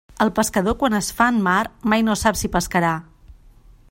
[0.23, 1.59] El pescador quan es fa en mar
[1.93, 2.95] mai no sap si pescarà.